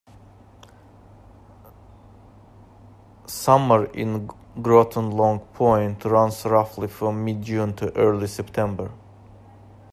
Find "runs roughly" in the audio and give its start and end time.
6.05-6.87